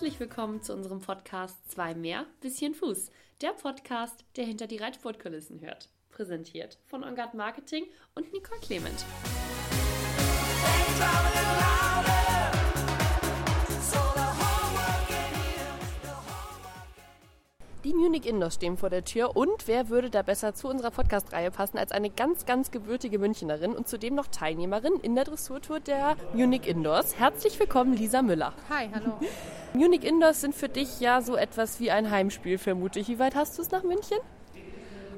[0.00, 3.10] Herzlich willkommen zu unserem Podcast Zwei mehr, bisschen Fuß.
[3.42, 5.90] Der Podcast, der hinter die Reitsportkulissen hört.
[6.08, 9.04] Präsentiert von Ongard Marketing und Nicole Clement.
[17.82, 21.50] Die Munich Indoors stehen vor der Tür und wer würde da besser zu unserer Podcast-Reihe
[21.50, 26.18] passen als eine ganz, ganz gebürtige Münchnerin und zudem noch Teilnehmerin in der Dressurtour der
[26.34, 27.18] Munich Indoors.
[27.18, 28.52] Herzlich willkommen, Lisa Müller.
[28.68, 29.14] Hi, hallo.
[29.72, 33.08] Munich Indoors sind für dich ja so etwas wie ein Heimspiel, vermute ich.
[33.08, 34.18] Wie weit hast du es nach München?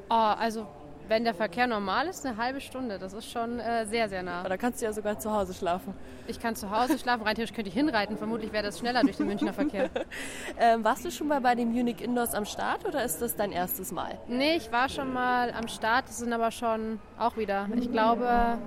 [0.08, 0.64] Oh, also
[1.08, 2.98] wenn der Verkehr normal ist, eine halbe Stunde.
[2.98, 4.42] Das ist schon äh, sehr, sehr nah.
[4.48, 5.94] Da kannst du ja sogar zu Hause schlafen.
[6.26, 8.16] Ich kann zu Hause schlafen, rein theoretisch könnte ich hinreiten.
[8.16, 9.90] Vermutlich wäre das schneller durch den Münchner Verkehr.
[10.58, 13.52] ähm, warst du schon mal bei den Munich Indoors am Start oder ist das dein
[13.52, 14.18] erstes Mal?
[14.28, 16.08] Nee, ich war schon mal am Start.
[16.08, 18.58] Das sind aber schon auch wieder, ich glaube,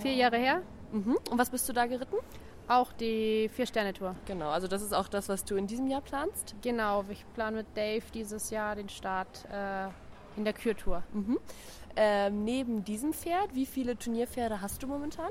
[0.00, 0.62] vier Jahre her.
[0.92, 1.18] Mhm.
[1.30, 2.16] Und was bist du da geritten?
[2.66, 4.14] Auch die Vier-Sterne-Tour.
[4.24, 6.54] Genau, also das ist auch das, was du in diesem Jahr planst?
[6.62, 9.88] Genau, ich plane mit Dave dieses Jahr den Start äh,
[10.36, 11.02] in der Kürtour.
[11.12, 11.38] Mhm.
[11.96, 15.30] Ähm, neben diesem Pferd, wie viele Turnierpferde hast du momentan?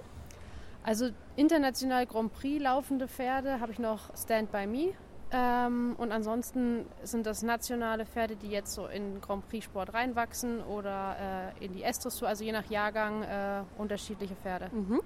[0.84, 4.94] Also international Grand Prix laufende Pferde habe ich noch Stand by Me.
[5.32, 10.62] Ähm, und ansonsten sind das nationale Pferde, die jetzt so in Grand Prix Sport reinwachsen
[10.62, 14.70] oder äh, in die S-Dressur, also je nach Jahrgang äh, unterschiedliche Pferde.
[14.72, 15.02] Mhm.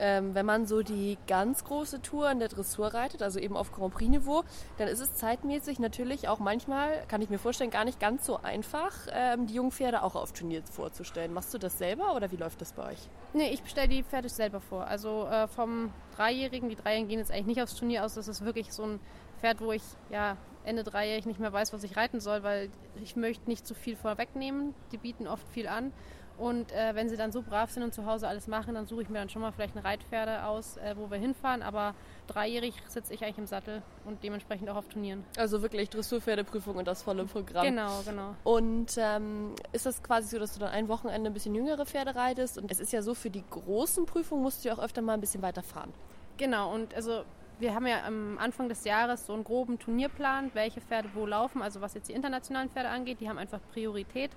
[0.00, 3.70] Ähm, wenn man so die ganz große Tour in der Dressur reitet, also eben auf
[3.70, 4.44] Grand Prix-Niveau,
[4.78, 8.38] dann ist es zeitmäßig natürlich auch manchmal, kann ich mir vorstellen, gar nicht ganz so
[8.38, 11.34] einfach, ähm, die jungen Pferde auch auf Turnier vorzustellen.
[11.34, 13.08] Machst du das selber oder wie läuft das bei euch?
[13.34, 14.86] Nee, ich bestelle die Pferde selber vor.
[14.86, 18.42] Also äh, vom Dreijährigen, die Dreijährigen gehen jetzt eigentlich nicht aufs Turnier aus, das ist
[18.42, 19.00] wirklich so ein
[19.40, 22.70] Pferd, wo ich ja Ende dreijährig nicht mehr weiß, was ich reiten soll, weil
[23.02, 24.74] ich möchte nicht zu viel vorwegnehmen.
[24.92, 25.92] Die bieten oft viel an
[26.40, 29.02] und äh, wenn sie dann so brav sind und zu Hause alles machen, dann suche
[29.02, 31.60] ich mir dann schon mal vielleicht eine Reitpferde aus, äh, wo wir hinfahren.
[31.60, 31.94] Aber
[32.28, 35.22] dreijährig sitze ich eigentlich im Sattel und dementsprechend auch auf Turnieren.
[35.36, 37.66] Also wirklich Dressurpferdeprüfung und das volle Programm.
[37.66, 38.34] Genau, genau.
[38.42, 42.16] Und ähm, ist das quasi so, dass du dann ein Wochenende ein bisschen jüngere Pferde
[42.16, 42.56] reitest?
[42.56, 45.14] Und es ist ja so, für die großen Prüfungen musst du ja auch öfter mal
[45.14, 45.92] ein bisschen weiter fahren.
[46.38, 47.24] Genau, und also
[47.58, 51.60] wir haben ja am Anfang des Jahres so einen groben Turnierplan, welche Pferde wo laufen.
[51.60, 54.30] Also was jetzt die internationalen Pferde angeht, die haben einfach Priorität.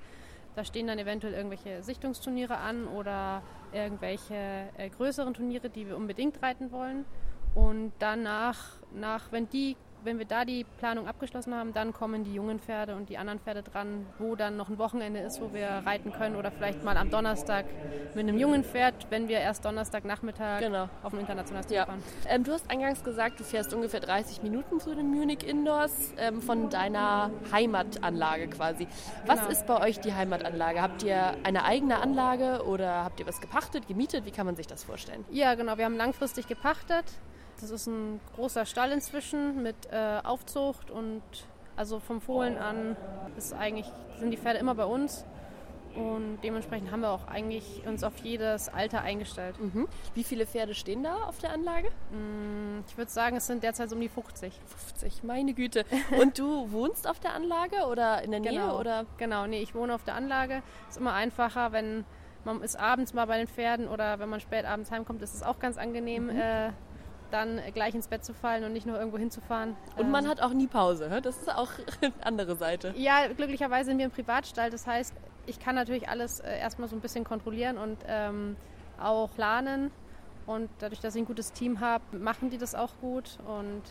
[0.55, 3.41] Da stehen dann eventuell irgendwelche Sichtungsturniere an oder
[3.71, 7.05] irgendwelche äh, größeren Turniere, die wir unbedingt reiten wollen.
[7.55, 12.33] Und danach, nach, wenn die wenn wir da die Planung abgeschlossen haben, dann kommen die
[12.33, 15.67] jungen Pferde und die anderen Pferde dran, wo dann noch ein Wochenende ist, wo wir
[15.85, 17.65] reiten können oder vielleicht mal am Donnerstag
[18.13, 20.89] mit einem jungen Pferd, wenn wir erst Donnerstagnachmittag genau.
[21.01, 21.85] auf dem internationalen ja.
[21.85, 22.03] fahren.
[22.27, 26.41] Ähm, du hast eingangs gesagt, du fährst ungefähr 30 Minuten zu den Munich Indoors ähm,
[26.41, 28.87] von deiner Heimatanlage quasi.
[29.25, 29.51] Was genau.
[29.51, 30.81] ist bei euch die Heimatanlage?
[30.81, 34.25] Habt ihr eine eigene Anlage oder habt ihr was gepachtet, gemietet?
[34.25, 35.23] Wie kann man sich das vorstellen?
[35.31, 35.77] Ja, genau.
[35.77, 37.05] Wir haben langfristig gepachtet
[37.59, 41.21] das ist ein großer Stall inzwischen mit äh, Aufzucht und
[41.75, 42.95] also vom Fohlen an
[43.37, 43.87] ist eigentlich,
[44.19, 45.25] sind die Pferde immer bei uns.
[45.95, 49.59] Und dementsprechend haben wir auch eigentlich uns auf jedes Alter eingestellt.
[49.59, 49.87] Mhm.
[50.15, 51.89] Wie viele Pferde stehen da auf der Anlage?
[52.11, 54.53] Mm, ich würde sagen, es sind derzeit so um die 50.
[54.65, 55.85] 50, meine Güte.
[56.19, 58.53] Und du wohnst auf der Anlage oder in der Nähe?
[58.53, 59.05] Genau, oder?
[59.17, 60.63] genau nee, ich wohne auf der Anlage.
[60.89, 62.05] Ist immer einfacher, wenn
[62.43, 65.43] man ist abends mal bei den Pferden oder wenn man spät abends heimkommt, ist es
[65.43, 66.25] auch ganz angenehm.
[66.25, 66.39] Mhm.
[66.39, 66.71] Äh,
[67.33, 69.75] dann gleich ins Bett zu fallen und nicht nur irgendwo hinzufahren.
[69.97, 71.69] Und man ähm, hat auch nie Pause, das ist auch
[72.01, 72.93] eine andere Seite.
[72.95, 75.13] Ja, glücklicherweise sind wir im Privatstall, das heißt,
[75.45, 78.55] ich kann natürlich alles äh, erstmal so ein bisschen kontrollieren und ähm,
[78.99, 79.91] auch planen.
[80.45, 83.81] Und dadurch, dass ich ein gutes Team habe, machen die das auch gut und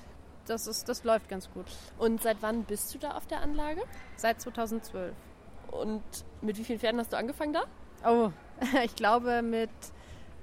[0.47, 1.67] das, ist, das läuft ganz gut.
[1.99, 3.83] Und seit wann bist du da auf der Anlage?
[4.17, 5.15] Seit 2012.
[5.71, 6.03] Und
[6.43, 7.63] mit wie vielen Pferden hast du angefangen da?
[8.05, 8.31] Oh,
[8.85, 9.71] ich glaube mit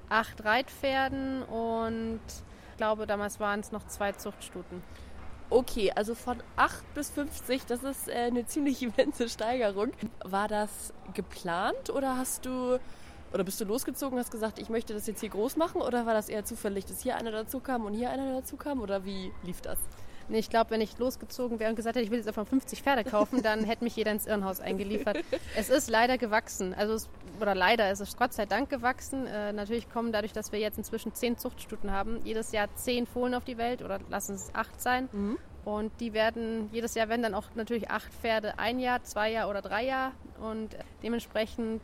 [0.10, 2.22] acht Reitpferden und
[2.80, 4.82] glaube, damals waren es noch zwei Zuchtstuten.
[5.50, 9.92] Okay, also von 8 bis 50, das ist äh, eine ziemlich immense Steigerung.
[10.24, 12.80] War das geplant oder hast du
[13.34, 16.06] oder bist du losgezogen und hast gesagt, ich möchte das jetzt hier groß machen oder
[16.06, 19.04] war das eher zufällig, dass hier einer dazu kam und hier einer dazu kam oder
[19.04, 19.78] wie lief das?
[20.30, 22.82] Nee, ich glaube, wenn ich losgezogen wäre und gesagt hätte, ich will jetzt einfach 50
[22.84, 25.18] Pferde kaufen, dann hätte mich jeder ins Irrenhaus eingeliefert.
[25.56, 26.74] es ist leider gewachsen.
[26.74, 27.10] Also es,
[27.42, 29.26] oder leider ist es Gott sei Dank gewachsen.
[29.26, 33.34] Äh, natürlich kommen dadurch, dass wir jetzt inzwischen zehn Zuchtstuten haben, jedes Jahr zehn Fohlen
[33.34, 35.10] auf die Welt oder lassen es acht sein.
[35.12, 35.38] Mhm.
[35.66, 39.50] Und die werden, jedes Jahr werden dann auch natürlich acht Pferde ein Jahr, zwei Jahr
[39.50, 40.14] oder drei Jahr.
[40.40, 41.82] Und dementsprechend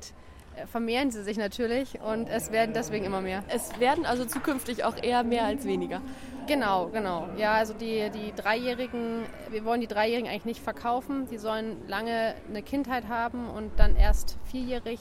[0.56, 3.44] äh, vermehren sie sich natürlich und es werden deswegen immer mehr.
[3.50, 6.02] Es werden also zukünftig auch eher mehr als weniger.
[6.48, 7.28] Genau, genau.
[7.38, 11.28] Ja, also die, die Dreijährigen, wir wollen die Dreijährigen eigentlich nicht verkaufen.
[11.28, 15.00] Die sollen lange eine Kindheit haben und dann erst vierjährig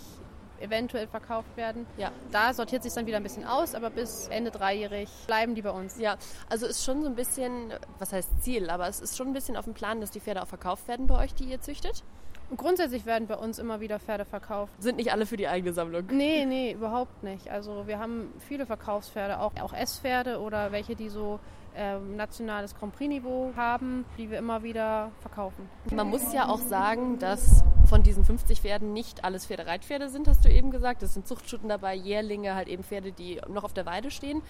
[0.60, 1.86] eventuell verkauft werden.
[1.98, 2.10] Ja.
[2.30, 5.70] Da sortiert sich dann wieder ein bisschen aus, aber bis Ende dreijährig bleiben die bei
[5.70, 5.98] uns.
[5.98, 6.16] Ja,
[6.48, 9.56] also ist schon so ein bisschen, was heißt Ziel, aber es ist schon ein bisschen
[9.56, 12.02] auf dem Plan, dass die Pferde auch verkauft werden bei euch, die ihr züchtet.
[12.50, 14.72] Und grundsätzlich werden bei uns immer wieder Pferde verkauft.
[14.78, 16.04] Sind nicht alle für die eigene Sammlung?
[16.10, 17.50] Nee, nee, überhaupt nicht.
[17.50, 21.40] Also wir haben viele Verkaufspferde, auch, auch S-Pferde oder welche, die so
[21.76, 25.68] ähm, nationales Grand Prix-Niveau haben, die wir immer wieder verkaufen.
[25.92, 30.44] Man muss ja auch sagen, dass von diesen 50 Pferden nicht alles Pferdereitpferde sind, hast
[30.44, 31.02] du eben gesagt.
[31.02, 34.42] Es sind Zuchtstuten dabei, Jährlinge, halt eben Pferde, die noch auf der Weide stehen.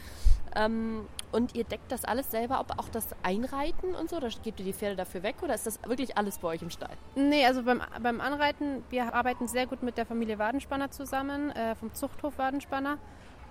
[0.54, 4.16] Ähm, und ihr deckt das alles selber ab, auch das Einreiten und so?
[4.16, 6.70] Oder gebt ihr die Pferde dafür weg oder ist das wirklich alles bei euch im
[6.70, 6.96] Stall?
[7.16, 11.74] Nee, also beim, beim Anreiten, wir arbeiten sehr gut mit der Familie Wadenspanner zusammen, äh,
[11.74, 12.98] vom Zuchthof Wadenspanner.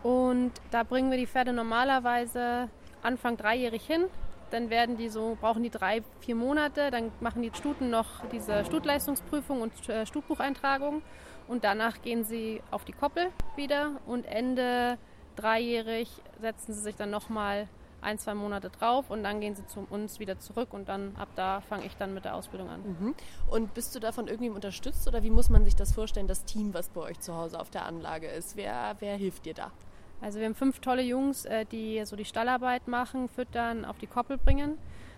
[0.02, 2.70] Und da bringen wir die Pferde normalerweise
[3.04, 4.06] Anfang dreijährig hin.
[4.52, 6.92] Dann werden die so, brauchen die drei, vier Monate.
[6.92, 11.02] Dann machen die Stuten noch diese Stutleistungsprüfung und äh, Stutbucheintragung.
[11.48, 14.00] Und danach gehen sie auf die Koppel wieder.
[14.06, 14.98] Und Ende
[15.36, 16.10] dreijährig
[16.40, 17.68] setzen sie sich dann nochmal
[18.04, 21.30] ein, zwei Monate drauf und dann gehen sie zu uns wieder zurück und dann ab
[21.36, 22.82] da fange ich dann mit der Ausbildung an.
[22.82, 23.16] Mhm.
[23.50, 26.74] Und bist du davon irgendwie unterstützt oder wie muss man sich das vorstellen, das Team,
[26.74, 28.56] was bei euch zu Hause auf der Anlage ist?
[28.56, 29.72] Wer, wer hilft dir da?
[30.24, 34.08] Also wir haben fünf tolle Jungs, äh, die so die Stallarbeit machen, füttern, auf die
[34.08, 34.78] Koppel bringen.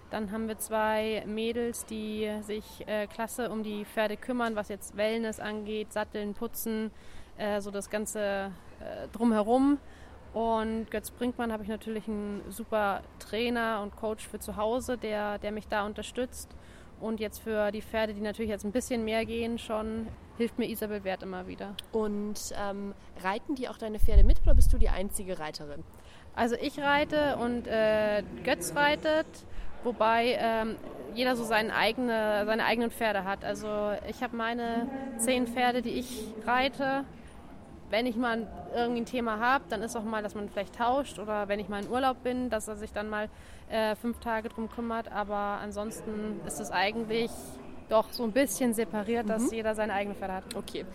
[0.10, 4.98] Dann haben wir zwei Mädels, die sich äh, klasse um die Pferde kümmern, was jetzt
[4.98, 6.90] Wellness angeht, Satteln, Putzen,
[7.38, 8.52] äh, so das Ganze
[9.13, 9.78] drumherum.
[10.34, 15.38] Und Götz Brinkmann habe ich natürlich einen super Trainer und Coach für zu Hause, der,
[15.38, 16.54] der mich da unterstützt.
[17.02, 20.08] Und jetzt für die Pferde, die natürlich jetzt ein bisschen mehr gehen, schon
[20.38, 21.76] hilft mir Isabel Wert immer wieder.
[21.92, 22.94] Und ähm,
[23.24, 25.84] reiten die auch deine Pferde mit oder bist du die einzige Reiterin?
[26.36, 29.28] Also ich reite und äh, Götz reitet,
[29.84, 30.76] wobei ähm,
[31.14, 33.46] jeder so seine, eigene, seine eigenen Pferde hat.
[33.46, 37.06] Also ich habe meine zehn Pferde, die ich reite.
[37.96, 38.46] Wenn ich mal
[38.76, 41.70] irgendwie ein Thema habe, dann ist auch mal, dass man vielleicht tauscht oder wenn ich
[41.70, 43.30] mal in Urlaub bin, dass er sich dann mal
[43.70, 45.10] äh, fünf Tage drum kümmert.
[45.10, 47.32] Aber ansonsten ist es eigentlich
[47.88, 49.54] doch so ein bisschen separiert, dass mhm.
[49.54, 50.56] jeder seine eigene Pferde hat.
[50.56, 50.86] Okay.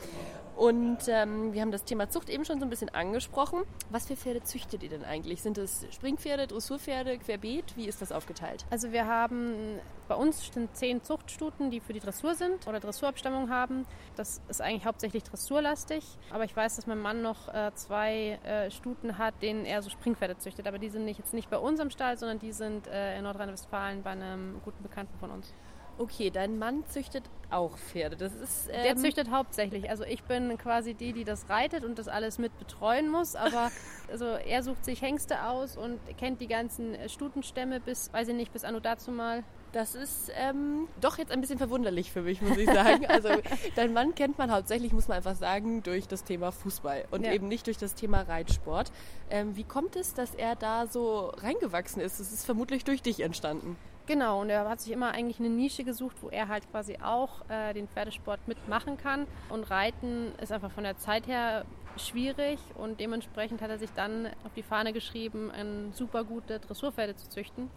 [0.60, 3.62] Und ähm, wir haben das Thema Zucht eben schon so ein bisschen angesprochen.
[3.88, 5.40] Was für Pferde züchtet ihr denn eigentlich?
[5.40, 7.78] Sind es Springpferde, Dressurpferde, Querbeet?
[7.78, 8.66] Wie ist das aufgeteilt?
[8.68, 13.48] Also wir haben, bei uns sind zehn Zuchtstuten, die für die Dressur sind oder Dressurabstammung
[13.48, 13.86] haben.
[14.16, 16.04] Das ist eigentlich hauptsächlich dressurlastig.
[16.30, 19.88] Aber ich weiß, dass mein Mann noch äh, zwei äh, Stuten hat, denen er so
[19.88, 20.68] Springpferde züchtet.
[20.68, 23.24] Aber die sind nicht, jetzt nicht bei uns am Stall, sondern die sind äh, in
[23.24, 25.54] Nordrhein-Westfalen bei einem guten Bekannten von uns.
[25.96, 28.16] Okay, dein Mann züchtet auch Pferde.
[28.16, 29.90] Das ist, ähm Der züchtet hauptsächlich.
[29.90, 33.36] Also ich bin quasi die, die das reitet und das alles mit betreuen muss.
[33.36, 33.70] Aber
[34.10, 38.52] also er sucht sich Hengste aus und kennt die ganzen Stutenstämme bis, weiß ich nicht,
[38.52, 39.42] bis anno dazu mal.
[39.72, 43.06] Das ist ähm, doch jetzt ein bisschen verwunderlich für mich, muss ich sagen.
[43.06, 43.28] Also
[43.76, 47.32] dein Mann kennt man hauptsächlich, muss man einfach sagen, durch das Thema Fußball und ja.
[47.32, 48.90] eben nicht durch das Thema Reitsport.
[49.30, 52.18] Ähm, wie kommt es, dass er da so reingewachsen ist?
[52.18, 53.76] Es ist vermutlich durch dich entstanden.
[54.10, 57.48] Genau, und er hat sich immer eigentlich eine Nische gesucht, wo er halt quasi auch
[57.48, 59.24] äh, den Pferdesport mitmachen kann.
[59.50, 61.64] Und Reiten ist einfach von der Zeit her
[61.96, 67.14] schwierig und dementsprechend hat er sich dann auf die Fahne geschrieben, ein super gute Dressurpferde
[67.14, 67.70] zu züchten.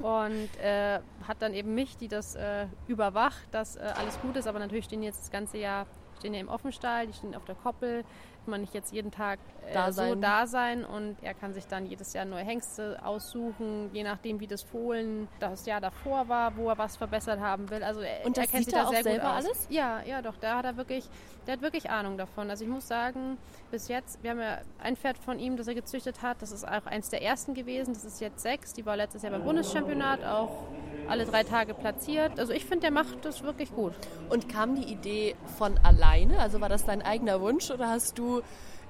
[0.00, 4.46] Und äh, hat dann eben mich, die das äh, überwacht, dass äh, alles gut ist.
[4.46, 5.86] Aber natürlich stehen jetzt das ganze Jahr
[6.20, 8.04] stehen ja im Offenstall, die stehen auf der Koppel,
[8.46, 11.86] man nicht jetzt jeden Tag äh, da so da sein und er kann sich dann
[11.86, 16.68] jedes Jahr neue Hengste aussuchen, je nachdem wie das Fohlen das Jahr davor war, wo
[16.68, 17.82] er was verbessert haben will.
[17.82, 19.44] Also er, und das er kennt sich da sehr gut aus.
[19.44, 19.66] alles?
[19.70, 21.08] Ja, ja, doch, da hat er wirklich,
[21.46, 22.50] der hat wirklich Ahnung davon.
[22.50, 23.38] Also ich muss sagen,
[23.70, 26.66] bis jetzt, wir haben ja ein Pferd von ihm, das er gezüchtet hat, das ist
[26.66, 30.24] auch eins der ersten gewesen, das ist jetzt sechs, die war letztes Jahr beim Bundeschampionat
[30.24, 30.68] auch
[31.10, 32.38] alle drei Tage platziert.
[32.38, 33.92] Also ich finde, der macht das wirklich gut.
[34.28, 36.38] Und kam die Idee von alleine?
[36.38, 38.29] Also war das dein eigener Wunsch oder hast du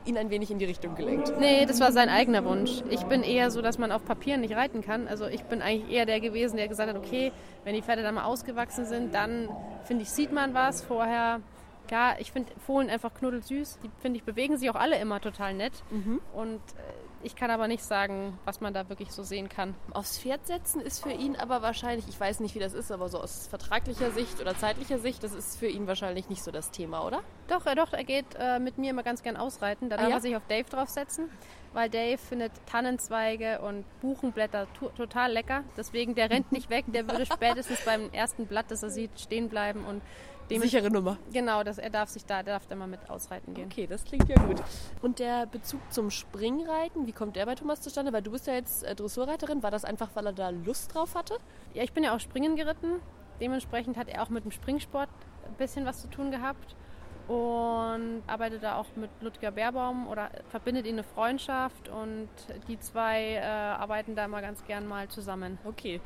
[0.04, 1.32] ihn ein wenig in die Richtung gelenkt?
[1.38, 2.82] Nee, das war sein eigener Wunsch.
[2.90, 5.08] Ich bin eher so, dass man auf Papier nicht reiten kann.
[5.08, 7.32] Also ich bin eigentlich eher der gewesen, der gesagt hat, okay,
[7.64, 9.48] wenn die Pferde dann mal ausgewachsen sind, dann
[9.84, 10.82] finde ich, sieht man was.
[10.82, 11.40] Vorher,
[11.90, 13.78] ja, ich finde Fohlen einfach knuddelsüß.
[13.82, 15.72] Die, finde ich, bewegen sich auch alle immer total nett.
[15.90, 16.20] Mhm.
[16.32, 19.74] Und äh, ich kann aber nicht sagen, was man da wirklich so sehen kann.
[19.92, 23.08] Aufs Pferd setzen ist für ihn aber wahrscheinlich, ich weiß nicht, wie das ist, aber
[23.08, 26.70] so aus vertraglicher Sicht oder zeitlicher Sicht, das ist für ihn wahrscheinlich nicht so das
[26.70, 27.22] Thema, oder?
[27.48, 29.90] Doch, er, doch, er geht äh, mit mir immer ganz gern ausreiten.
[29.90, 30.14] Da ah, darf ja?
[30.16, 31.28] er sich auf Dave draufsetzen,
[31.72, 35.64] weil Dave findet Tannenzweige und Buchenblätter total lecker.
[35.76, 39.48] Deswegen, der rennt nicht weg, der würde spätestens beim ersten Blatt, das er sieht, stehen
[39.48, 40.02] bleiben und
[40.50, 41.16] dem Sichere Nummer.
[41.32, 43.68] Genau, das, er darf sich da, darf da mal mit ausreiten gehen.
[43.70, 44.62] Okay, das klingt ja gut.
[45.00, 48.12] Und der Bezug zum Springreiten, wie kommt der bei Thomas zustande?
[48.12, 49.62] Weil du bist ja jetzt äh, Dressurreiterin.
[49.62, 51.38] War das einfach, weil er da Lust drauf hatte?
[51.74, 53.00] Ja, ich bin ja auch Springen geritten.
[53.40, 55.08] Dementsprechend hat er auch mit dem Springsport
[55.46, 56.76] ein bisschen was zu tun gehabt.
[57.30, 62.28] und arbeitet da auch mit Ludger Beerbaum oder verbindet ihn eine Freundschaft und
[62.66, 65.58] die zwei äh, arbeiten da immer ganz gern mal zusammen.
[65.64, 66.00] Okay.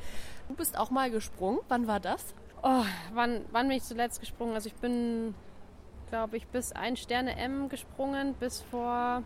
[0.47, 1.59] Du bist auch mal gesprungen.
[1.67, 2.35] Wann war das?
[2.67, 4.55] Oh, wann, wann bin ich zuletzt gesprungen?
[4.55, 5.35] Also ich bin,
[6.09, 9.21] glaube ich, bis ein Sterne M gesprungen, bis vor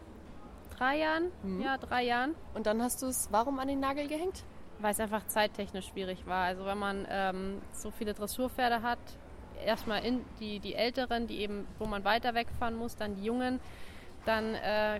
[0.78, 1.32] drei Jahren.
[1.44, 1.62] Mhm.
[1.62, 2.36] Ja, drei Jahren.
[2.54, 4.44] Und dann hast du es warum an den Nagel gehängt?
[4.80, 6.48] Weil es einfach zeittechnisch schwierig war.
[6.48, 9.00] Also wenn man ähm, so viele Dressurpferde hat,
[9.66, 13.62] erstmal in die, die Älteren, die eben, wo man weiter wegfahren muss, dann die Jungen,
[14.26, 15.00] dann äh,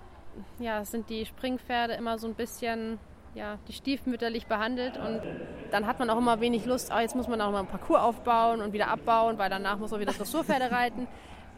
[0.60, 3.00] ja, sind die Springpferde immer so ein bisschen
[3.36, 5.22] ja, die stiefmütterlich behandelt und
[5.72, 8.02] dann hat man auch immer wenig Lust, oh, jetzt muss man auch mal ein Parcours
[8.02, 11.08] aufbauen und wieder abbauen, weil danach muss man wieder Dressurpferde reiten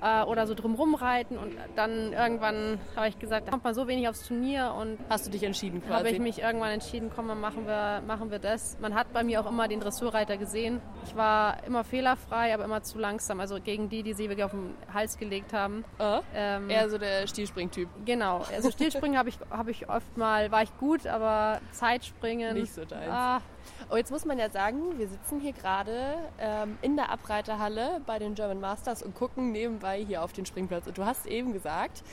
[0.02, 3.88] äh, oder so drumrum reiten und dann irgendwann habe ich gesagt, da kommt man so
[3.88, 5.94] wenig aufs Turnier und hast du dich entschieden quasi?
[5.94, 8.78] Habe ich mich irgendwann entschieden, komm, machen wir, machen wir das.
[8.80, 10.82] Man hat bei mir auch immer den Dressurreiter gesehen.
[11.06, 14.52] Ich war immer fehlerfrei, aber immer zu langsam, also gegen die, die sie wirklich auf
[14.52, 15.86] den Hals gelegt haben.
[16.00, 16.20] Äh?
[16.36, 17.88] Ähm, Eher so der Stilspringtyp.
[18.06, 22.56] Genau, also Stilspringen habe ich, hab ich oft mal, war ich gut, aber Zeitspringen...
[22.56, 23.10] Nicht so deins.
[23.10, 23.42] Ah,
[23.90, 28.20] Oh, jetzt muss man ja sagen, wir sitzen hier gerade ähm, in der Abreiterhalle bei
[28.20, 30.88] den German Masters und gucken nebenbei hier auf den Springplatz.
[30.88, 32.04] Und du hast eben gesagt,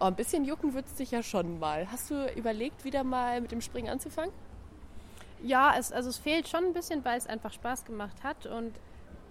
[0.00, 1.90] oh, ein bisschen jucken wird es dich ja schon mal.
[1.90, 4.32] Hast du überlegt, wieder mal mit dem Springen anzufangen?
[5.42, 8.46] Ja, es, also es fehlt schon ein bisschen, weil es einfach Spaß gemacht hat.
[8.46, 8.74] Und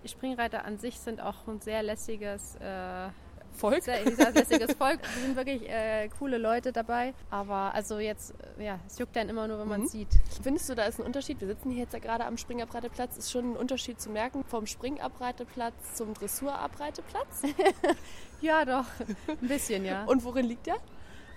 [0.05, 3.09] Springreiter an sich sind auch ein sehr lässiges äh,
[3.53, 3.83] Volk.
[3.83, 4.99] Sehr, sehr lässiges Volk.
[5.03, 7.13] Es sind wirklich äh, coole Leute dabei.
[7.29, 9.99] Aber also jetzt, äh, ja, es juckt dann immer nur, wenn man es mhm.
[9.99, 10.09] sieht.
[10.41, 11.39] Findest du, da ist ein Unterschied?
[11.39, 13.17] Wir sitzen hier jetzt ja gerade am Springabreiteplatz.
[13.17, 17.43] Ist schon ein Unterschied zu merken vom Springabreiteplatz zum Dressurabreiteplatz?
[18.41, 18.85] ja, doch.
[19.27, 20.05] Ein bisschen, ja.
[20.05, 20.77] Und worin liegt der?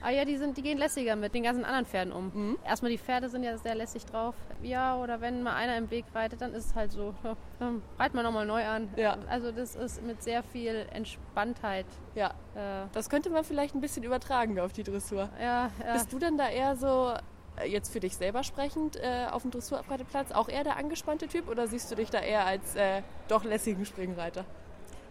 [0.02, 2.30] Ah ja, die, sind, die gehen lässiger mit den ganzen anderen Pferden um.
[2.34, 2.58] Mhm.
[2.64, 4.34] Erstmal die Pferde sind ja sehr lässig drauf.
[4.62, 7.82] Ja, oder wenn mal einer im Weg reitet, dann ist es halt so, ja, dann
[7.98, 8.88] reitet man nochmal neu an.
[8.96, 9.16] Ja.
[9.28, 11.86] Also das ist mit sehr viel Entspanntheit.
[12.14, 15.28] Ja, äh, das könnte man vielleicht ein bisschen übertragen auf die Dressur.
[15.40, 15.92] Ja, ja.
[15.92, 17.14] Bist du denn da eher so,
[17.56, 21.48] äh, jetzt für dich selber sprechend, äh, auf dem Dressurabreiteplatz auch eher der angespannte Typ
[21.48, 24.44] oder siehst du dich da eher als äh, doch lässigen Springreiter?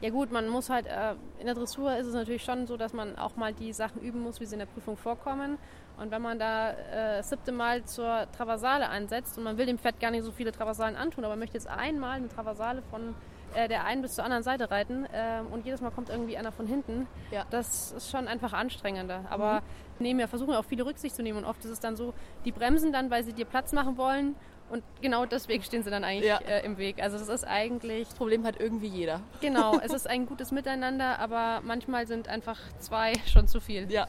[0.02, 2.92] Ja gut, man muss halt, äh, in der Dressur ist es natürlich schon so, dass
[2.92, 5.60] man auch mal die Sachen üben muss, wie sie in der Prüfung vorkommen.
[5.98, 9.78] Und wenn man da äh, das siebte Mal zur Traversale ansetzt und man will dem
[9.78, 13.14] Pferd gar nicht so viele Traversalen antun, aber man möchte jetzt einmal eine Traversale von
[13.54, 16.52] äh, der einen bis zur anderen Seite reiten äh, und jedes Mal kommt irgendwie einer
[16.52, 17.46] von hinten, ja.
[17.52, 19.26] das ist schon einfach anstrengender.
[19.30, 19.62] Aber
[20.00, 20.04] mhm.
[20.04, 22.16] nehmen ja, versuchen auch viele Rücksicht zu nehmen und oft ist es dann so,
[22.46, 24.36] die bremsen dann, weil sie dir Platz machen wollen
[24.72, 26.38] und genau deswegen stehen sie dann eigentlich ja.
[26.38, 27.02] äh, im Weg.
[27.02, 28.08] Also das ist eigentlich...
[28.08, 29.22] Das Problem hat irgendwie jeder.
[29.42, 33.92] Genau, es ist ein gutes Miteinander, aber manchmal sind einfach zwei schon zu viel.
[33.92, 34.08] Ja.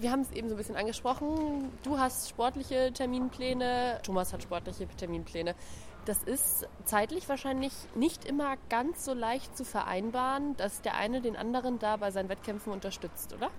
[0.00, 1.70] Wir haben es eben so ein bisschen angesprochen.
[1.82, 5.54] Du hast sportliche Terminpläne, Thomas hat sportliche Terminpläne.
[6.04, 11.36] Das ist zeitlich wahrscheinlich nicht immer ganz so leicht zu vereinbaren, dass der eine den
[11.36, 13.50] anderen da bei seinen Wettkämpfen unterstützt, oder?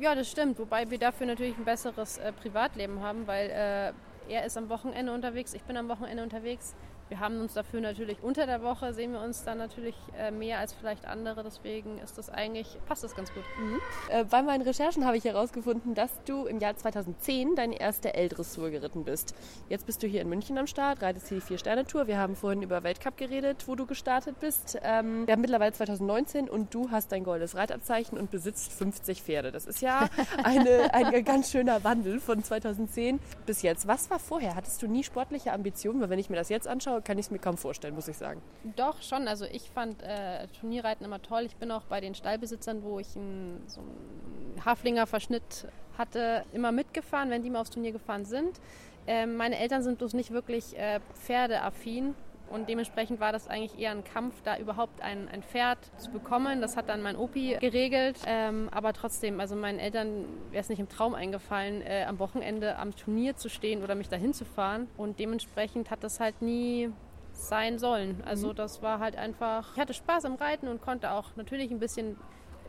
[0.00, 0.58] Ja, das stimmt.
[0.58, 3.92] Wobei wir dafür natürlich ein besseres äh, Privatleben haben, weil äh,
[4.28, 6.74] er ist am Wochenende unterwegs, ich bin am Wochenende unterwegs.
[7.12, 10.60] Wir haben uns dafür natürlich unter der Woche, sehen wir uns dann natürlich äh, mehr
[10.60, 11.42] als vielleicht andere.
[11.42, 13.42] Deswegen ist das eigentlich, passt das ganz gut.
[13.60, 13.80] Mhm.
[14.08, 18.70] Äh, bei meinen Recherchen habe ich herausgefunden, dass du im Jahr 2010 deine erste L-Dressur
[18.70, 19.34] geritten bist.
[19.68, 22.06] Jetzt bist du hier in München am Start, reitest hier die Vier-Sterne-Tour.
[22.06, 24.78] Wir haben vorhin über Weltcup geredet, wo du gestartet bist.
[24.82, 29.52] Ähm, wir haben mittlerweile 2019 und du hast dein goldes Reitabzeichen und besitzt 50 Pferde.
[29.52, 30.08] Das ist ja
[30.44, 33.86] eine, ein ganz schöner Wandel von 2010 bis jetzt.
[33.86, 34.54] Was war vorher?
[34.54, 36.00] Hattest du nie sportliche Ambitionen?
[36.00, 38.16] Weil wenn ich mir das jetzt anschaue, kann ich es mir kaum vorstellen, muss ich
[38.16, 38.40] sagen.
[38.76, 39.28] Doch, schon.
[39.28, 41.42] Also ich fand äh, Turnierreiten immer toll.
[41.42, 45.06] Ich bin auch bei den Stallbesitzern, wo ich einen, so einen Haflinger
[45.98, 48.60] hatte, immer mitgefahren, wenn die mal aufs Turnier gefahren sind.
[49.06, 52.14] Ähm, meine Eltern sind bloß nicht wirklich äh, pferdeaffin.
[52.52, 56.60] Und dementsprechend war das eigentlich eher ein Kampf, da überhaupt ein, ein Pferd zu bekommen.
[56.60, 58.18] Das hat dann mein Opi geregelt.
[58.26, 62.76] Ähm, aber trotzdem, also meinen Eltern wäre es nicht im Traum eingefallen, äh, am Wochenende
[62.76, 64.88] am Turnier zu stehen oder mich dahin zu fahren.
[64.96, 66.90] Und dementsprechend hat das halt nie
[67.32, 68.22] sein sollen.
[68.26, 68.56] Also mhm.
[68.56, 72.16] das war halt einfach, ich hatte Spaß am Reiten und konnte auch natürlich ein bisschen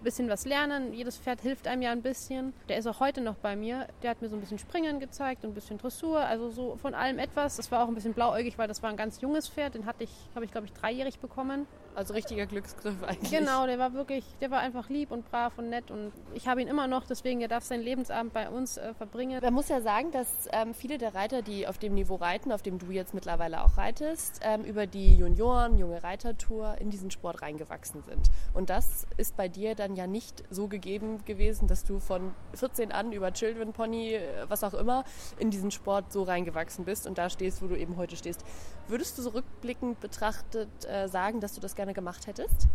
[0.04, 0.94] bisschen was lernen.
[0.94, 2.54] Jedes Pferd hilft einem ja ein bisschen.
[2.70, 3.88] Der ist auch heute noch bei mir.
[4.02, 6.20] Der hat mir so ein bisschen Springen gezeigt und ein bisschen Dressur.
[6.20, 7.58] Also so von allem etwas.
[7.58, 9.76] Das war auch ein bisschen blauäugig, weil das war ein ganz junges Pferd.
[9.76, 11.68] Den hatte ich, habe ich glaube ich dreijährig bekommen.
[11.96, 13.32] Also richtiger Glücksgriff eigentlich.
[13.32, 16.62] Genau, der war wirklich, der war einfach lieb und brav und nett und ich habe
[16.62, 19.40] ihn immer noch, deswegen er darf seinen Lebensabend bei uns äh, verbringen.
[19.42, 22.62] Man muss ja sagen, dass ähm, viele der Reiter, die auf dem Niveau reiten, auf
[22.62, 27.42] dem du jetzt mittlerweile auch reitest, ähm, über die Junioren, junge Reitertour in diesen Sport
[27.42, 28.30] reingewachsen sind.
[28.54, 32.92] Und das ist bei dir dann ja nicht so gegeben gewesen, dass du von 14
[32.92, 35.04] an über Children Pony, äh, was auch immer,
[35.38, 38.44] in diesen Sport so reingewachsen bist und da stehst, wo du eben heute stehst.
[38.88, 42.68] Würdest du so rückblickend betrachtet äh, sagen, dass du das gerne gemacht hättest?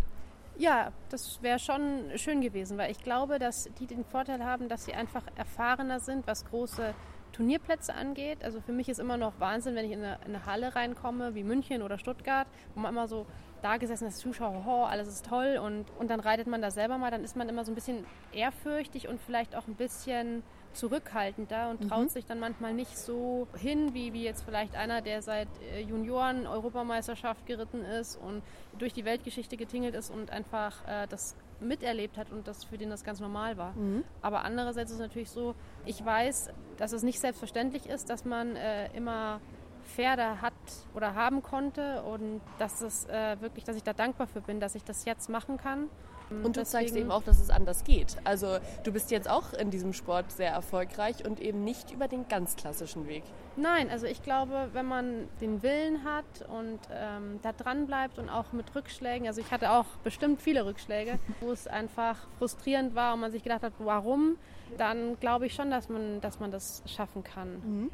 [0.59, 4.85] Ja, das wäre schon schön gewesen, weil ich glaube, dass die den Vorteil haben, dass
[4.85, 6.95] sie einfach erfahrener sind, was große
[7.33, 8.43] Turnierplätze angeht.
[8.45, 11.35] Also für mich ist immer noch Wahnsinn, wenn ich in eine, in eine Halle reinkomme,
[11.35, 13.25] wie München oder Stuttgart, wo man immer so
[13.63, 16.99] da gesessen als Zuschauer, oh, alles ist toll und, und dann reitet man da selber
[16.99, 21.71] mal, dann ist man immer so ein bisschen ehrfürchtig und vielleicht auch ein bisschen zurückhaltender
[21.71, 22.09] und traut mhm.
[22.09, 26.47] sich dann manchmal nicht so hin, wie, wie jetzt vielleicht einer, der seit äh, Junioren
[26.47, 28.43] Europameisterschaft geritten ist und
[28.79, 32.91] durch die Weltgeschichte getingelt ist und einfach äh, das miterlebt hat und das für den
[32.91, 33.73] das ganz normal war.
[33.73, 34.05] Mhm.
[34.23, 38.55] Aber andererseits ist es natürlich so, ich weiß, dass es nicht selbstverständlich ist, dass man
[38.57, 39.41] äh, immer
[39.89, 40.53] Pferde hat
[40.95, 44.75] oder haben konnte und dass es äh, wirklich, dass ich da dankbar für bin, dass
[44.75, 45.89] ich das jetzt machen kann.
[46.31, 48.17] Und du Deswegen, zeigst eben auch, dass es anders geht.
[48.25, 52.29] Also du bist jetzt auch in diesem Sport sehr erfolgreich und eben nicht über den
[52.29, 53.23] ganz klassischen Weg.
[53.57, 58.29] Nein, also ich glaube, wenn man den Willen hat und ähm, da dran bleibt und
[58.29, 63.15] auch mit Rückschlägen, also ich hatte auch bestimmt viele Rückschläge, wo es einfach frustrierend war
[63.15, 64.37] und man sich gedacht hat, warum,
[64.77, 67.55] dann glaube ich schon, dass man, dass man das schaffen kann.
[67.65, 67.91] Mhm.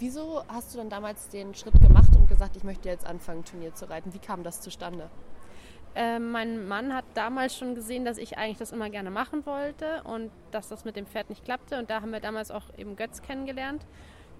[0.00, 3.74] Wieso hast du dann damals den Schritt gemacht und gesagt, ich möchte jetzt anfangen, Turnier
[3.74, 4.14] zu reiten?
[4.14, 5.10] Wie kam das zustande?
[5.94, 10.02] Äh, mein Mann hat damals schon gesehen, dass ich eigentlich das immer gerne machen wollte
[10.04, 11.78] und dass das mit dem Pferd nicht klappte.
[11.78, 13.84] Und da haben wir damals auch eben Götz kennengelernt.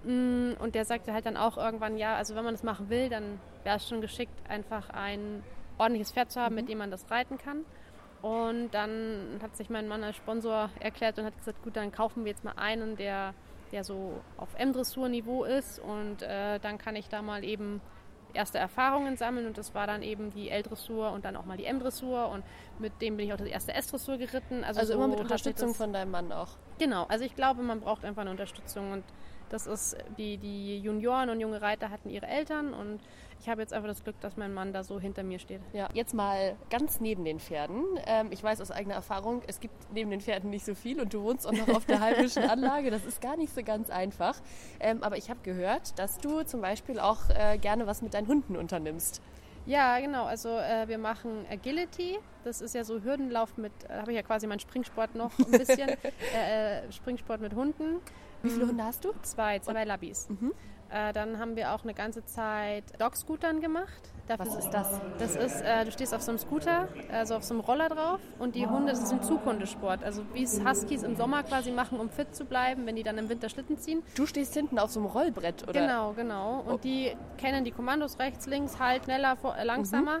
[0.03, 3.09] Mm, und der sagte halt dann auch irgendwann, ja, also wenn man das machen will,
[3.09, 5.43] dann wäre es schon geschickt, einfach ein
[5.77, 6.61] ordentliches Pferd zu haben, mhm.
[6.61, 7.65] mit dem man das reiten kann.
[8.21, 12.25] Und dann hat sich mein Mann als Sponsor erklärt und hat gesagt, gut, dann kaufen
[12.25, 13.33] wir jetzt mal einen, der,
[13.71, 17.81] der so auf M-Dressur-Niveau ist und äh, dann kann ich da mal eben
[18.33, 21.65] erste Erfahrungen sammeln und das war dann eben die L-Dressur und dann auch mal die
[21.65, 22.43] M-Dressur und
[22.79, 24.63] mit dem bin ich auch das erste S-Dressur geritten.
[24.63, 26.49] Also, also so immer mit Unterstützung von deinem Mann auch.
[26.77, 29.03] Genau, also ich glaube, man braucht einfach eine Unterstützung und
[29.49, 32.99] das ist, die, die Junioren und junge Reiter hatten ihre Eltern und
[33.41, 35.61] ich habe jetzt einfach das Glück, dass mein Mann da so hinter mir steht.
[35.73, 37.83] Ja, jetzt mal ganz neben den Pferden.
[38.05, 41.13] Ähm, ich weiß aus eigener Erfahrung, es gibt neben den Pferden nicht so viel und
[41.13, 42.91] du wohnst auch noch auf der heimischen Anlage.
[42.91, 44.35] Das ist gar nicht so ganz einfach.
[44.79, 48.27] Ähm, aber ich habe gehört, dass du zum Beispiel auch äh, gerne was mit deinen
[48.27, 49.21] Hunden unternimmst.
[49.65, 50.25] Ja, genau.
[50.25, 52.17] Also äh, wir machen Agility.
[52.43, 55.31] Das ist ja so Hürdenlauf mit, da äh, habe ich ja quasi meinen Springsport noch
[55.39, 55.89] ein bisschen.
[56.35, 58.01] Äh, äh, Springsport mit Hunden.
[58.41, 59.13] Wie viele Hunde hast du?
[59.21, 60.29] Zwei, zwei Labis.
[60.29, 60.53] Mhm.
[60.91, 64.01] Äh, dann haben wir auch eine ganze Zeit Dogscootern gemacht.
[64.27, 65.01] Dafür Was ist das?
[65.17, 68.19] Das ist, äh, du stehst auf so einem Scooter, also auf so einem Roller drauf
[68.37, 70.03] und die Hunde, das ist ein Zughundesport.
[70.03, 73.17] Also wie es Huskies im Sommer quasi machen, um fit zu bleiben, wenn die dann
[73.17, 74.03] im Winter Schlitten ziehen.
[74.15, 75.81] Du stehst hinten auf so einem Rollbrett, oder?
[75.81, 76.59] Genau, genau.
[76.59, 76.77] Und oh.
[76.77, 80.19] die kennen die Kommandos rechts, links, halt, schneller, vor, äh, langsamer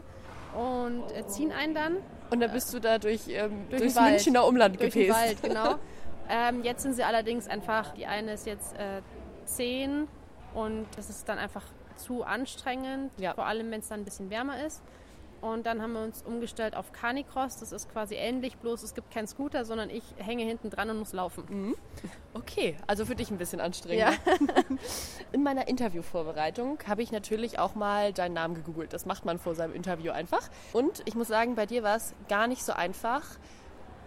[0.53, 0.59] mhm.
[0.59, 1.97] und äh, ziehen einen dann.
[2.31, 5.19] Und dann bist du da durch, ähm, durch durchs Münchner Umland durch gepäst.
[5.19, 5.75] Wald, genau.
[6.29, 9.01] ähm, jetzt sind sie allerdings einfach, die eine ist jetzt äh,
[9.45, 10.07] zehn
[10.53, 11.63] und das ist dann einfach
[11.95, 13.33] zu anstrengend, ja.
[13.33, 14.81] vor allem wenn es dann ein bisschen wärmer ist.
[15.41, 17.57] Und dann haben wir uns umgestellt auf Canicross.
[17.57, 20.99] Das ist quasi ähnlich, bloß es gibt keinen Scooter, sondern ich hänge hinten dran und
[20.99, 21.45] muss laufen.
[21.47, 21.75] Mhm.
[22.33, 23.99] Okay, also für dich ein bisschen anstrengend.
[24.01, 24.13] Ja.
[25.31, 28.91] In meiner Interviewvorbereitung habe ich natürlich auch mal deinen Namen gegoogelt.
[28.91, 30.49] Das macht man vor seinem Interview einfach.
[30.73, 33.23] Und ich muss sagen, bei dir war es gar nicht so einfach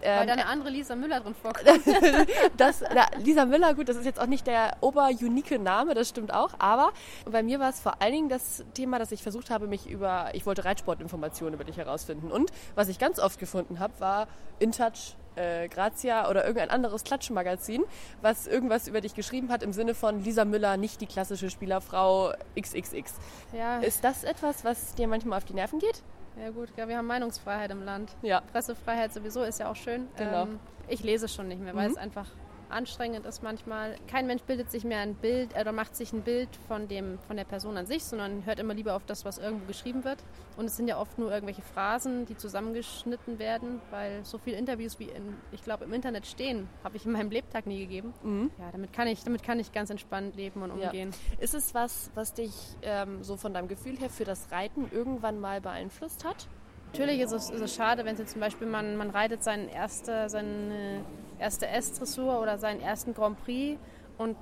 [0.03, 1.67] ähm, Weil da eine andere Lisa Müller drin vorkommt.
[2.57, 6.33] das, na, Lisa Müller, gut, das ist jetzt auch nicht der oberunique Name, das stimmt
[6.33, 6.51] auch.
[6.59, 6.91] Aber
[7.25, 10.29] bei mir war es vor allen Dingen das Thema, dass ich versucht habe, mich über,
[10.33, 12.31] ich wollte Reitsportinformationen über dich herausfinden.
[12.31, 14.27] Und was ich ganz oft gefunden habe, war
[14.59, 17.83] InTouch äh, Grazia oder irgendein anderes Klatschmagazin,
[18.21, 22.33] was irgendwas über dich geschrieben hat im Sinne von Lisa Müller, nicht die klassische Spielerfrau
[22.59, 23.13] XXX.
[23.53, 23.79] Ja.
[23.79, 26.03] Ist das etwas, was dir manchmal auf die Nerven geht?
[26.41, 28.15] Ja gut, ja, wir haben Meinungsfreiheit im Land.
[28.21, 28.41] Ja.
[28.41, 30.07] Pressefreiheit sowieso ist ja auch schön.
[30.17, 30.43] Genau.
[30.43, 31.93] Ähm, ich lese schon nicht mehr, weil mhm.
[31.93, 32.27] es einfach
[32.73, 33.95] anstrengend ist manchmal.
[34.07, 37.37] Kein Mensch bildet sich mehr ein Bild oder macht sich ein Bild von, dem, von
[37.37, 40.19] der Person an sich, sondern hört immer lieber auf das, was irgendwo geschrieben wird.
[40.57, 44.99] Und es sind ja oft nur irgendwelche Phrasen, die zusammengeschnitten werden, weil so viele Interviews
[44.99, 48.13] wie in, ich glaube, im Internet stehen, habe ich in meinem Lebtag nie gegeben.
[48.23, 48.51] Mhm.
[48.59, 51.11] Ja, damit kann, ich, damit kann ich ganz entspannt leben und umgehen.
[51.11, 51.43] Ja.
[51.43, 55.39] Ist es was, was dich ähm, so von deinem Gefühl her für das Reiten irgendwann
[55.39, 56.47] mal beeinflusst hat?
[56.93, 59.67] Natürlich ist es, ist es schade, wenn es jetzt zum Beispiel man, man reitet seinen
[59.67, 61.03] erste, seine
[61.39, 63.79] erste S-Dressur oder seinen ersten Grand Prix
[64.17, 64.35] und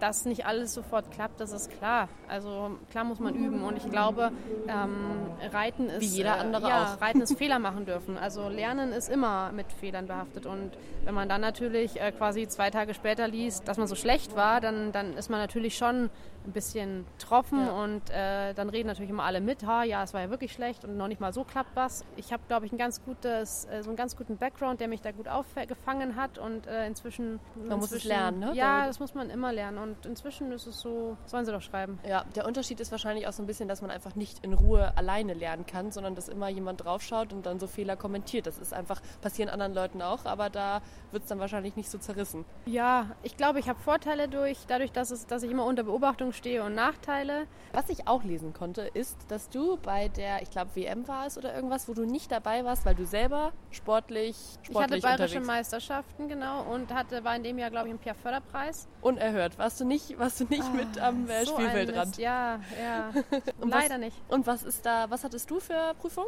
[0.00, 2.08] dass nicht alles sofort klappt, das ist klar.
[2.28, 4.30] Also klar muss man üben und ich glaube,
[4.68, 7.00] ähm, Reiten ist wie jeder andere äh, ja, auch.
[7.06, 8.18] Reiten ist Fehler machen dürfen.
[8.18, 10.72] Also Lernen ist immer mit Fehlern behaftet und
[11.04, 14.60] wenn man dann natürlich äh, quasi zwei Tage später liest, dass man so schlecht war,
[14.60, 16.10] dann, dann ist man natürlich schon
[16.46, 17.72] ein bisschen troffen Ja.
[17.82, 20.84] und äh, dann reden natürlich immer alle mit, ha, ja, es war ja wirklich schlecht
[20.84, 22.04] und noch nicht mal so klappt was.
[22.16, 25.00] Ich habe, glaube ich, ein ganz gutes, äh, so einen ganz guten Background, der mich
[25.00, 27.40] da gut aufgefangen hat und äh, inzwischen...
[27.56, 28.52] Man muss es inzwischen- lernen, ne?
[28.54, 31.62] Ja, Damit- das muss man immer lernen und inzwischen ist es so, sollen sie doch
[31.62, 31.98] schreiben.
[32.08, 34.92] Ja, der Unterschied ist wahrscheinlich auch so ein bisschen, dass man einfach nicht in Ruhe
[34.96, 38.46] alleine lernen kann, sondern dass immer jemand draufschaut und dann so Fehler kommentiert.
[38.46, 40.80] Das ist einfach, passieren anderen Leuten auch, aber da
[41.10, 42.44] wird es dann wahrscheinlich nicht so zerrissen.
[42.66, 46.32] Ja, ich glaube, ich habe Vorteile durch, dadurch, dass, es, dass ich immer unter Beobachtung
[46.36, 47.46] stehe und Nachteile.
[47.72, 51.36] Was ich auch lesen konnte, ist, dass du bei der, ich glaube, WM war es
[51.36, 55.40] oder irgendwas, wo du nicht dabei warst, weil du selber sportlich, Ich hatte sportlich bayerische
[55.40, 58.88] Meisterschaften, genau, und hatte, war in dem Jahr, glaube ich, im Pierre-Förderpreis.
[59.02, 59.58] Unerhört.
[59.58, 62.16] Warst du nicht, warst du nicht mit am äh, Ah, So Spielfeldrand?
[62.18, 63.10] Ja, ja.
[63.60, 64.16] Leider was, nicht.
[64.28, 66.26] Und was ist da, was hattest du für Prüfung?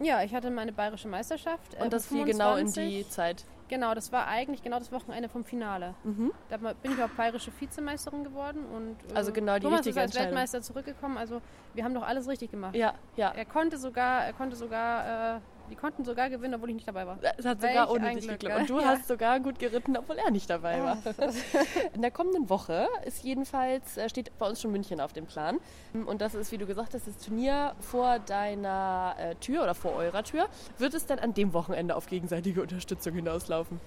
[0.00, 1.74] Ja, ich hatte meine bayerische Meisterschaft.
[1.74, 2.32] äh, Und das fiel 25.
[2.32, 3.44] genau in die Zeit.
[3.68, 5.94] Genau, das war eigentlich genau das Wochenende vom Finale.
[6.04, 6.32] Mhm.
[6.48, 10.16] Da bin ich auch bayerische Vizemeisterin geworden und äh, Also genau die Thomas richtige ist
[10.16, 10.24] als.
[10.24, 11.18] Weltmeister zurückgekommen.
[11.18, 11.40] Also
[11.74, 12.74] wir haben doch alles richtig gemacht.
[12.74, 13.30] Ja, ja.
[13.30, 17.06] Er konnte sogar, er konnte sogar, äh, die konnten sogar gewinnen, obwohl ich nicht dabei
[17.06, 17.18] war.
[17.36, 18.60] Es hat Welch sogar ohne dich Glück, geklappt.
[18.62, 18.86] Und du Ja.
[18.88, 20.98] hast sogar gut geritten, obwohl er nicht dabei war.
[21.94, 25.58] In der kommenden Woche ist jedenfalls, äh, steht bei uns schon München auf dem Plan.
[26.06, 29.94] Und das ist, wie du gesagt hast, das Turnier vor deiner äh, Tür oder vor
[29.94, 30.46] eurer Tür.
[30.78, 33.80] Wird es dann an dem Wochenende auf gegenseitige Unterstützung hinauslaufen?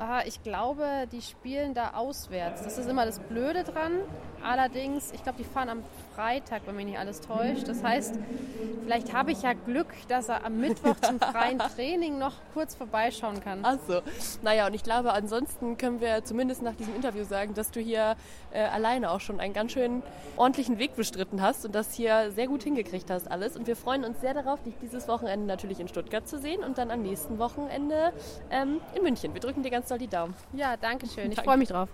[0.00, 2.62] Ah, ich glaube, die spielen da auswärts.
[2.62, 3.94] Das ist immer das Blöde dran.
[4.44, 5.82] Allerdings, ich glaube, die fahren am
[6.14, 7.66] Freitag, wenn mich nicht alles täuscht.
[7.66, 8.14] Das heißt,
[8.84, 13.40] vielleicht habe ich ja Glück, dass er am Mittwoch zum freien Training noch kurz vorbeischauen
[13.42, 13.58] kann.
[13.64, 14.00] Ach so.
[14.42, 18.14] Naja, und ich glaube, ansonsten können wir zumindest nach diesem Interview sagen, dass du hier
[18.52, 20.04] äh, alleine auch schon einen ganz schön
[20.36, 23.56] ordentlichen Weg bestritten hast und das hier sehr gut hingekriegt hast alles.
[23.56, 26.78] Und wir freuen uns sehr darauf, dich dieses Wochenende natürlich in Stuttgart zu sehen und
[26.78, 28.12] dann am nächsten Wochenende
[28.50, 29.34] ähm, in München.
[29.34, 30.34] Wir drücken dir ganz doll die Daumen.
[30.52, 31.30] Ja, danke schön.
[31.32, 31.88] Ich freue mich drauf.